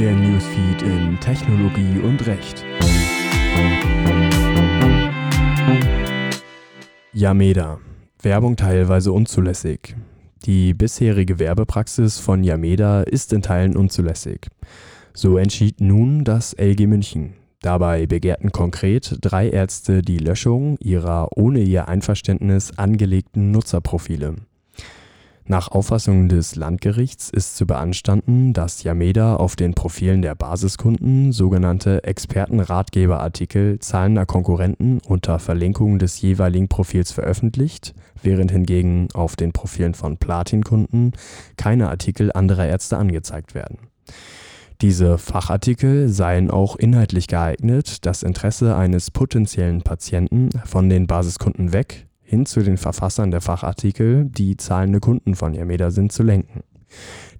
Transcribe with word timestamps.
Der 0.00 0.14
Newsfeed 0.14 0.80
in 0.80 1.20
Technologie 1.20 1.98
und 2.02 2.26
Recht. 2.26 2.64
Yameda. 7.12 7.80
Werbung 8.22 8.56
teilweise 8.56 9.12
unzulässig. 9.12 9.96
Die 10.46 10.72
bisherige 10.72 11.38
Werbepraxis 11.38 12.18
von 12.18 12.42
Yameda 12.42 13.02
ist 13.02 13.34
in 13.34 13.42
Teilen 13.42 13.76
unzulässig. 13.76 14.46
So 15.12 15.36
entschied 15.36 15.82
nun 15.82 16.24
das 16.24 16.54
LG 16.54 16.86
München. 16.86 17.34
Dabei 17.60 18.06
begehrten 18.06 18.52
konkret 18.52 19.18
drei 19.20 19.50
Ärzte 19.50 20.00
die 20.00 20.16
Löschung 20.16 20.78
ihrer 20.78 21.28
ohne 21.36 21.60
ihr 21.60 21.88
Einverständnis 21.88 22.72
angelegten 22.78 23.50
Nutzerprofile. 23.50 24.36
Nach 25.50 25.66
Auffassung 25.66 26.28
des 26.28 26.54
Landgerichts 26.54 27.28
ist 27.28 27.56
zu 27.56 27.66
beanstanden, 27.66 28.52
dass 28.52 28.84
Yameda 28.84 29.34
auf 29.34 29.56
den 29.56 29.74
Profilen 29.74 30.22
der 30.22 30.36
Basiskunden 30.36 31.32
sogenannte 31.32 32.04
Expertenratgeberartikel 32.04 33.80
zahlender 33.80 34.26
Konkurrenten 34.26 35.00
unter 35.04 35.40
Verlinkung 35.40 35.98
des 35.98 36.20
jeweiligen 36.20 36.68
Profils 36.68 37.10
veröffentlicht, 37.10 37.94
während 38.22 38.52
hingegen 38.52 39.08
auf 39.12 39.34
den 39.34 39.50
Profilen 39.50 39.94
von 39.94 40.18
Platin-Kunden 40.18 41.14
keine 41.56 41.88
Artikel 41.88 42.30
anderer 42.30 42.68
Ärzte 42.68 42.96
angezeigt 42.96 43.52
werden. 43.56 43.78
Diese 44.82 45.18
Fachartikel 45.18 46.10
seien 46.10 46.52
auch 46.52 46.76
inhaltlich 46.76 47.26
geeignet, 47.26 48.06
das 48.06 48.22
Interesse 48.22 48.76
eines 48.76 49.10
potenziellen 49.10 49.82
Patienten 49.82 50.50
von 50.64 50.88
den 50.88 51.08
Basiskunden 51.08 51.72
weg 51.72 52.06
hin 52.30 52.46
zu 52.46 52.62
den 52.62 52.76
Verfassern 52.76 53.32
der 53.32 53.40
Fachartikel, 53.40 54.24
die 54.24 54.56
zahlende 54.56 55.00
Kunden 55.00 55.34
von 55.34 55.52
Yameda 55.52 55.90
sind, 55.90 56.12
zu 56.12 56.22
lenken. 56.22 56.62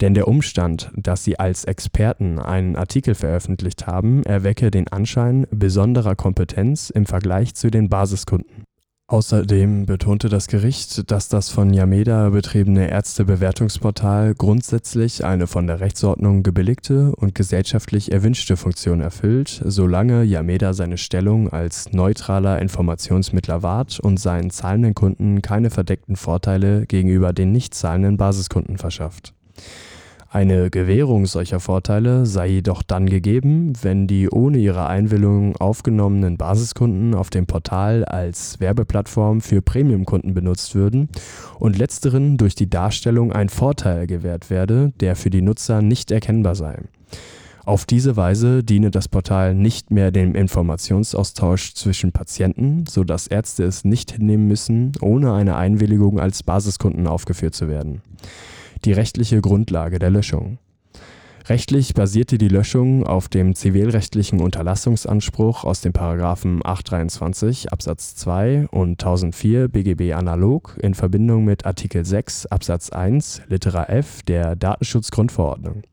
Denn 0.00 0.14
der 0.14 0.28
Umstand, 0.28 0.90
dass 0.96 1.24
sie 1.24 1.38
als 1.38 1.64
Experten 1.64 2.38
einen 2.38 2.74
Artikel 2.74 3.14
veröffentlicht 3.14 3.86
haben, 3.86 4.22
erwecke 4.22 4.70
den 4.70 4.88
Anschein 4.88 5.46
besonderer 5.50 6.16
Kompetenz 6.16 6.88
im 6.88 7.04
Vergleich 7.04 7.54
zu 7.54 7.70
den 7.70 7.90
Basiskunden. 7.90 8.67
Außerdem 9.10 9.86
betonte 9.86 10.28
das 10.28 10.48
Gericht, 10.48 11.10
dass 11.10 11.30
das 11.30 11.48
von 11.48 11.72
Yameda 11.72 12.28
betriebene 12.28 12.90
Ärztebewertungsportal 12.90 14.34
grundsätzlich 14.34 15.24
eine 15.24 15.46
von 15.46 15.66
der 15.66 15.80
Rechtsordnung 15.80 16.42
gebilligte 16.42 17.16
und 17.16 17.34
gesellschaftlich 17.34 18.12
erwünschte 18.12 18.58
Funktion 18.58 19.00
erfüllt, 19.00 19.62
solange 19.64 20.24
Yameda 20.24 20.74
seine 20.74 20.98
Stellung 20.98 21.48
als 21.48 21.90
neutraler 21.90 22.60
Informationsmittler 22.60 23.62
wahrt 23.62 23.98
und 23.98 24.20
seinen 24.20 24.50
zahlenden 24.50 24.94
Kunden 24.94 25.40
keine 25.40 25.70
verdeckten 25.70 26.16
Vorteile 26.16 26.84
gegenüber 26.84 27.32
den 27.32 27.50
nicht 27.50 27.72
zahlenden 27.72 28.18
Basiskunden 28.18 28.76
verschafft 28.76 29.32
eine 30.30 30.68
Gewährung 30.68 31.24
solcher 31.24 31.58
Vorteile 31.58 32.26
sei 32.26 32.48
jedoch 32.48 32.82
dann 32.82 33.06
gegeben, 33.06 33.72
wenn 33.80 34.06
die 34.06 34.28
ohne 34.28 34.58
ihre 34.58 34.86
Einwilligung 34.86 35.56
aufgenommenen 35.56 36.36
Basiskunden 36.36 37.14
auf 37.14 37.30
dem 37.30 37.46
Portal 37.46 38.04
als 38.04 38.60
Werbeplattform 38.60 39.40
für 39.40 39.62
Premiumkunden 39.62 40.34
benutzt 40.34 40.74
würden 40.74 41.08
und 41.58 41.78
letzteren 41.78 42.36
durch 42.36 42.54
die 42.54 42.68
Darstellung 42.68 43.32
ein 43.32 43.48
Vorteil 43.48 44.06
gewährt 44.06 44.50
werde, 44.50 44.92
der 45.00 45.16
für 45.16 45.30
die 45.30 45.40
Nutzer 45.40 45.80
nicht 45.80 46.10
erkennbar 46.10 46.54
sei. 46.54 46.78
Auf 47.64 47.86
diese 47.86 48.16
Weise 48.16 48.62
diene 48.62 48.90
das 48.90 49.08
Portal 49.08 49.54
nicht 49.54 49.90
mehr 49.90 50.10
dem 50.10 50.34
Informationsaustausch 50.34 51.72
zwischen 51.72 52.12
Patienten, 52.12 52.84
sodass 52.86 53.26
Ärzte 53.26 53.64
es 53.64 53.84
nicht 53.84 54.12
hinnehmen 54.12 54.46
müssen, 54.46 54.92
ohne 55.00 55.32
eine 55.32 55.56
Einwilligung 55.56 56.20
als 56.20 56.42
Basiskunden 56.42 57.06
aufgeführt 57.06 57.54
zu 57.54 57.68
werden 57.68 58.02
die 58.84 58.92
rechtliche 58.92 59.40
Grundlage 59.40 59.98
der 59.98 60.10
Löschung. 60.10 60.58
Rechtlich 61.48 61.94
basierte 61.94 62.36
die 62.36 62.48
Löschung 62.48 63.06
auf 63.06 63.28
dem 63.28 63.54
zivilrechtlichen 63.54 64.40
Unterlassungsanspruch 64.40 65.64
aus 65.64 65.80
den 65.80 65.94
Paragraphen 65.94 66.60
823 66.62 67.72
Absatz 67.72 68.16
2 68.16 68.68
und 68.70 69.02
1004 69.02 69.68
BGB 69.68 70.12
analog 70.12 70.76
in 70.82 70.92
Verbindung 70.92 71.46
mit 71.46 71.64
Artikel 71.64 72.04
6 72.04 72.46
Absatz 72.46 72.90
1 72.90 73.42
Litera 73.48 73.84
F 73.84 74.22
der 74.24 74.56
Datenschutzgrundverordnung 74.56 75.84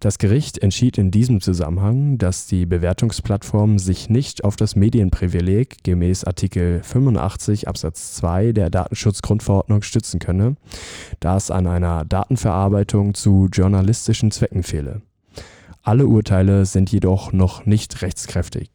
das 0.00 0.18
Gericht 0.18 0.58
entschied 0.58 0.98
in 0.98 1.10
diesem 1.10 1.40
Zusammenhang, 1.40 2.18
dass 2.18 2.46
die 2.46 2.66
Bewertungsplattform 2.66 3.78
sich 3.78 4.08
nicht 4.08 4.44
auf 4.44 4.56
das 4.56 4.76
Medienprivileg 4.76 5.82
gemäß 5.84 6.24
Artikel 6.24 6.82
85 6.82 7.68
Absatz 7.68 8.14
2 8.16 8.52
der 8.52 8.70
Datenschutzgrundverordnung 8.70 9.82
stützen 9.82 10.18
könne, 10.18 10.56
da 11.20 11.36
es 11.36 11.50
an 11.50 11.66
einer 11.66 12.04
Datenverarbeitung 12.04 13.14
zu 13.14 13.48
journalistischen 13.52 14.30
Zwecken 14.30 14.62
fehle. 14.62 15.02
Alle 15.82 16.06
Urteile 16.06 16.66
sind 16.66 16.90
jedoch 16.90 17.32
noch 17.32 17.64
nicht 17.64 18.02
rechtskräftig. 18.02 18.70